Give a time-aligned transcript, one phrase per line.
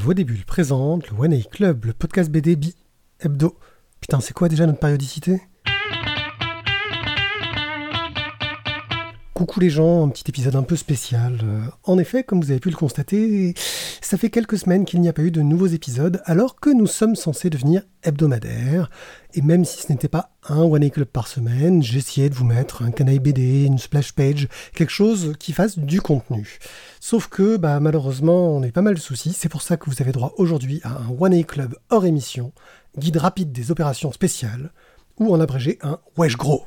[0.00, 2.74] Voix des Bulles présente le One A Club, le podcast BD bi
[3.20, 3.58] hebdo.
[4.00, 5.42] Putain, c'est quoi déjà notre périodicité?
[9.40, 11.38] Coucou les gens, un petit épisode un peu spécial.
[11.42, 13.54] Euh, en effet, comme vous avez pu le constater,
[14.02, 16.86] ça fait quelques semaines qu'il n'y a pas eu de nouveaux épisodes, alors que nous
[16.86, 18.90] sommes censés devenir hebdomadaires.
[19.32, 22.44] Et même si ce n'était pas un One A Club par semaine, j'essayais de vous
[22.44, 26.58] mettre un canaille BD, une splash page, quelque chose qui fasse du contenu.
[27.00, 29.32] Sauf que, bah, malheureusement, on a eu pas mal de soucis.
[29.34, 32.52] C'est pour ça que vous avez droit aujourd'hui à un One A Club hors émission,
[32.98, 34.70] guide rapide des opérations spéciales,
[35.18, 36.66] ou en abrégé un Wesh Gros.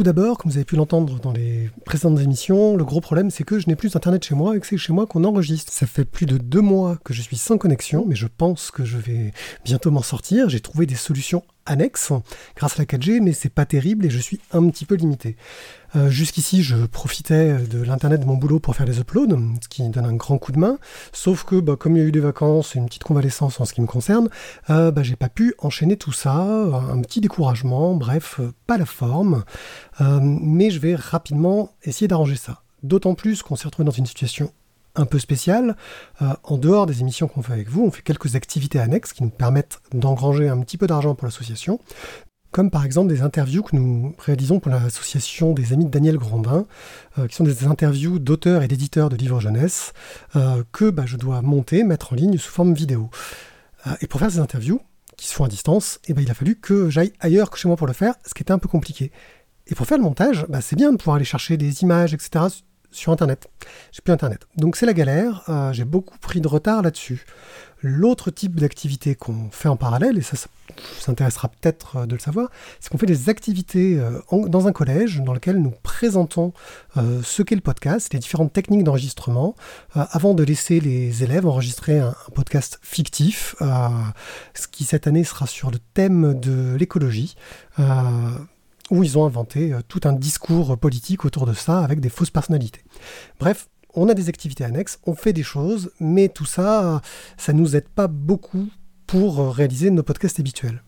[0.00, 3.44] Tout d'abord, comme vous avez pu l'entendre dans les précédentes émissions, le gros problème c'est
[3.44, 5.70] que je n'ai plus internet chez moi et que c'est chez moi qu'on enregistre.
[5.74, 8.82] Ça fait plus de deux mois que je suis sans connexion, mais je pense que
[8.82, 10.48] je vais bientôt m'en sortir.
[10.48, 12.12] J'ai trouvé des solutions annexes
[12.56, 15.36] grâce à la 4G, mais c'est pas terrible et je suis un petit peu limité.
[15.96, 19.88] Euh, jusqu'ici, je profitais de l'internet de mon boulot pour faire les uploads, ce qui
[19.88, 20.78] donne un grand coup de main.
[21.12, 23.64] Sauf que, bah, comme il y a eu des vacances et une petite convalescence en
[23.64, 24.28] ce qui me concerne,
[24.70, 26.32] euh, bah, j'ai pas pu enchaîner tout ça.
[26.32, 29.44] Un petit découragement, bref, euh, pas la forme.
[30.00, 32.62] mais je vais rapidement essayer d'arranger ça.
[32.82, 34.52] D'autant plus qu'on s'est retrouvé dans une situation
[34.96, 35.76] un peu spéciale.
[36.20, 39.30] en dehors des émissions qu'on fait avec vous, on fait quelques activités annexes qui nous
[39.30, 41.78] permettent d'engranger un petit peu d'argent pour l'association
[42.50, 46.66] comme par exemple des interviews que nous réalisons pour l'association des amis de Daniel Grandin,
[47.18, 49.92] euh, qui sont des interviews d'auteurs et d'éditeurs de livres jeunesse,
[50.36, 53.10] euh, que bah, je dois monter, mettre en ligne sous forme vidéo.
[53.86, 54.80] Euh, et pour faire ces interviews,
[55.16, 57.68] qui se font à distance, eh ben, il a fallu que j'aille ailleurs que chez
[57.68, 59.12] moi pour le faire, ce qui était un peu compliqué.
[59.66, 62.46] Et pour faire le montage, bah, c'est bien de pouvoir aller chercher des images, etc.
[62.90, 63.48] sur Internet.
[63.92, 64.46] J'ai plus Internet.
[64.56, 67.24] Donc c'est la galère, j'ai beaucoup pris de retard là-dessus.
[67.82, 72.14] L'autre type d'activité qu'on fait en parallèle, et ça, ça vous intéressera peut-être euh, de
[72.14, 76.52] le savoir, c'est qu'on fait des activités euh, dans un collège dans lequel nous présentons
[76.98, 79.54] euh, ce qu'est le podcast, les différentes techniques d'enregistrement,
[79.94, 83.56] avant de laisser les élèves enregistrer un, podcast fictif,
[84.54, 87.34] ce qui cette année sera sur le thème de l'écologie
[88.90, 92.82] où ils ont inventé tout un discours politique autour de ça avec des fausses personnalités.
[93.38, 97.00] Bref, on a des activités annexes, on fait des choses, mais tout ça,
[97.36, 98.68] ça nous aide pas beaucoup
[99.06, 100.82] pour réaliser nos podcasts habituels.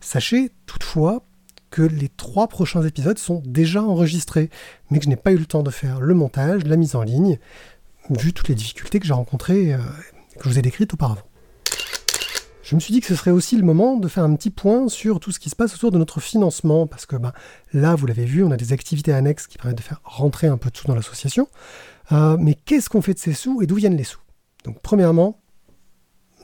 [0.00, 1.24] Sachez toutefois
[1.70, 4.50] que les trois prochains épisodes sont déjà enregistrés,
[4.90, 7.02] mais que je n'ai pas eu le temps de faire le montage, la mise en
[7.02, 7.38] ligne,
[8.10, 9.78] vu toutes les difficultés que j'ai rencontrées, euh,
[10.38, 11.22] que je vous ai décrites auparavant.
[12.62, 14.88] Je me suis dit que ce serait aussi le moment de faire un petit point
[14.88, 17.32] sur tout ce qui se passe autour de notre financement, parce que ben,
[17.72, 20.56] là, vous l'avez vu, on a des activités annexes qui permettent de faire rentrer un
[20.56, 21.48] peu de sous dans l'association.
[22.12, 24.20] Euh, mais qu'est-ce qu'on fait de ces sous et d'où viennent les sous?
[24.64, 25.40] Donc premièrement,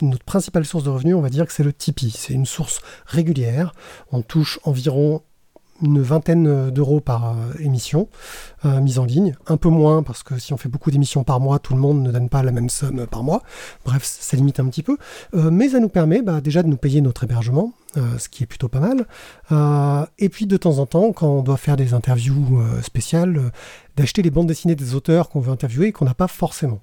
[0.02, 2.10] notre principale source de revenus, on va dire que c'est le Tipeee.
[2.10, 3.72] C'est une source régulière.
[4.10, 5.22] On touche environ
[5.82, 8.08] une vingtaine d'euros par euh, émission
[8.64, 9.36] euh, mise en ligne.
[9.46, 12.02] Un peu moins parce que si on fait beaucoup d'émissions par mois, tout le monde
[12.02, 13.42] ne donne pas la même somme par mois.
[13.84, 14.96] Bref, ça limite un petit peu.
[15.34, 18.68] mais ça nous permet bah, déjà de nous payer notre hébergement, ce qui est plutôt
[18.68, 19.06] pas mal.
[20.18, 23.50] et puis de temps en temps, quand on doit faire des interviews spéciales,
[23.98, 26.80] d'acheter les bandes dessinées des auteurs qu'on veut interviewer et qu'on n'a pas forcément.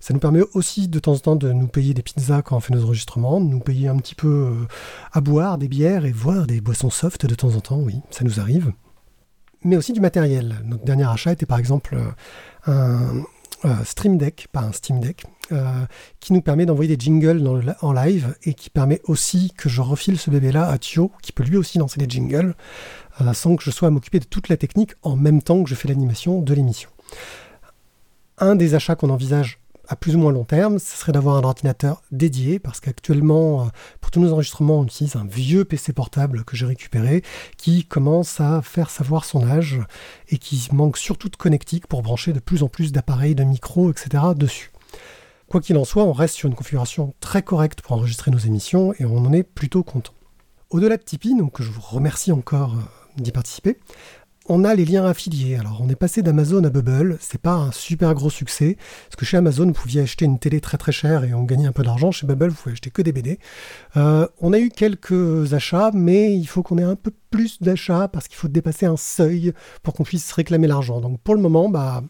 [0.00, 2.60] Ça nous permet aussi de temps en temps de nous payer des pizzas quand on
[2.60, 4.66] fait nos enregistrements, de nous payer un petit peu euh,
[5.12, 8.24] à boire des bières et voir des boissons soft de temps en temps, oui, ça
[8.24, 8.72] nous arrive.
[9.62, 10.56] Mais aussi du matériel.
[10.64, 12.10] Notre dernier achat était par exemple euh,
[12.66, 13.22] un, euh,
[13.84, 15.24] Stream Deck, pas un Steam Deck,
[16.20, 17.42] qui nous permet d'envoyer des jingles
[17.80, 21.44] en live et qui permet aussi que je refile ce bébé-là à Thio, qui peut
[21.44, 22.54] lui aussi lancer des jingles.
[23.20, 25.70] Euh, sans que je sois à m'occuper de toute la technique en même temps que
[25.70, 26.90] je fais l'animation de l'émission.
[28.38, 29.58] Un des achats qu'on envisage
[29.88, 33.68] à plus ou moins long terme, ce serait d'avoir un ordinateur dédié, parce qu'actuellement, euh,
[34.00, 37.22] pour tous nos enregistrements, on utilise un vieux PC portable que j'ai récupéré,
[37.56, 39.80] qui commence à faire savoir son âge,
[40.28, 43.90] et qui manque surtout de connectique pour brancher de plus en plus d'appareils, de micros,
[43.90, 44.24] etc.
[44.36, 44.72] dessus.
[45.48, 48.92] Quoi qu'il en soit, on reste sur une configuration très correcte pour enregistrer nos émissions,
[48.98, 50.12] et on en est plutôt content.
[50.70, 53.78] Au-delà de Tipeee, donc je vous remercie encore euh, d'y participer.
[54.48, 55.56] On a les liens affiliés.
[55.56, 57.16] Alors, on est passé d'Amazon à Bubble.
[57.20, 58.76] C'est pas un super gros succès.
[59.08, 61.66] Parce que chez Amazon, vous pouviez acheter une télé très très chère et on gagnait
[61.66, 62.12] un peu d'argent.
[62.12, 63.40] Chez Bubble, vous pouvez acheter que des BD.
[63.96, 68.06] Euh, on a eu quelques achats, mais il faut qu'on ait un peu plus d'achats
[68.06, 71.00] parce qu'il faut dépasser un seuil pour qu'on puisse réclamer l'argent.
[71.00, 72.04] Donc, pour le moment, bah,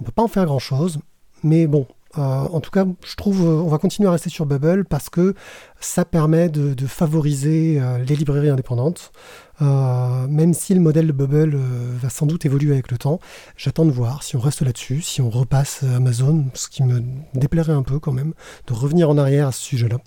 [0.00, 0.98] on peut pas en faire grand chose.
[1.42, 1.86] Mais bon,
[2.18, 5.10] euh, en tout cas, je trouve euh, on va continuer à rester sur Bubble parce
[5.10, 5.34] que
[5.80, 9.12] ça permet de, favoriser euh, les librairies indépendantes.
[9.60, 13.20] même si le modèle de Bubble va sans doute évoluer avec le temps,
[13.56, 17.02] j'attends de voir si on reste là-dessus, si on repasse Amazon, ce qui me
[17.34, 18.34] déplairait un peu quand même,
[18.66, 19.98] de revenir en arrière à ce sujet-là.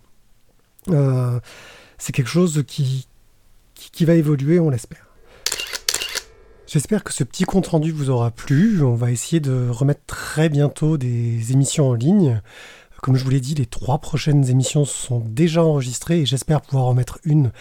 [1.97, 3.07] c'est quelque chose qui,
[3.75, 5.06] qui va évoluer, on l'espère.
[6.67, 8.83] J'espère que ce petit compte rendu vous aura plu.
[8.83, 12.41] On va essayer de remettre très bientôt des émissions en ligne
[13.01, 16.87] Comme je vous l'ai dit, les trois prochaines émissions sont déjà enregistrées et j'espère pouvoir
[16.87, 17.51] en mettre une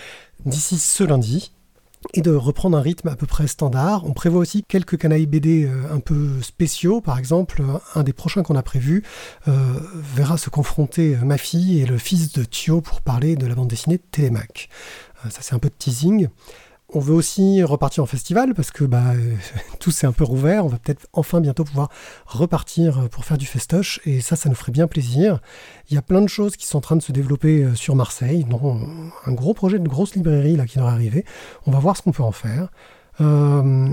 [0.45, 1.53] d'ici ce lundi
[2.15, 4.05] et de reprendre un rythme à peu près standard.
[4.07, 7.01] On prévoit aussi quelques canailles BD euh, un peu spéciaux.
[7.01, 7.63] Par exemple,
[7.95, 9.05] un des prochains qu'on a prévu
[9.47, 9.53] euh,
[9.95, 13.69] verra se confronter ma fille et le fils de Thio pour parler de la bande
[13.69, 14.69] dessinée Télémac.
[15.31, 16.29] ça c'est un peu de teasing.
[16.95, 19.13] On veut aussi repartir en festival parce que bah,
[19.81, 20.65] tout s'est un peu rouvert.
[20.65, 21.91] On va peut-être enfin bientôt pouvoir
[22.27, 25.41] repartir pour faire du festoche et ça, ça nous ferait bien plaisir.
[25.91, 27.97] Il y a plein de choses qui sont en train de se développer euh, sur
[27.97, 28.47] Marseille,
[29.27, 31.25] un gros projet de grosse librairie là qui devrait arriver.
[31.67, 32.69] On va voir ce qu'on peut en faire.
[33.21, 33.89] Euh,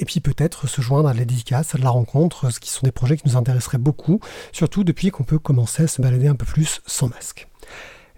[0.00, 2.84] et puis peut-être se joindre à la dédicace, à de la rencontre, ce qui sont
[2.84, 4.18] des projets qui nous intéresseraient beaucoup,
[4.50, 7.48] surtout depuis qu'on peut commencer à se balader un peu plus sans masque.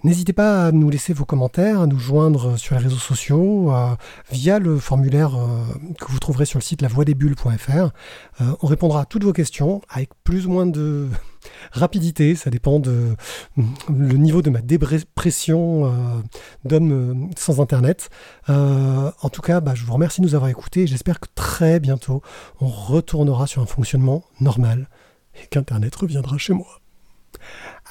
[0.04, 3.94] N'hésitez pas à nous laisser vos commentaires, à nous joindre sur les réseaux sociaux euh,
[4.32, 5.62] via le formulaire euh,
[6.00, 7.70] que vous trouverez sur le site lavoidesbulles.fr.
[7.70, 11.08] Euh, on répondra à toutes vos questions avec plus ou moins de
[11.72, 13.14] rapidité, ça dépend de
[13.56, 15.92] le niveau de ma dépression
[16.64, 18.10] d'homme sans internet.
[18.48, 22.22] en tout cas, bah, je vous remercie de nous avoir écoutés j'espère que très bientôt
[22.60, 24.88] on retournera sur un fonctionnement normal
[25.40, 26.80] et qu'internet reviendra chez moi.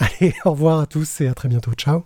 [0.01, 1.73] Allez, au revoir à tous et à très bientôt.
[1.73, 2.05] Ciao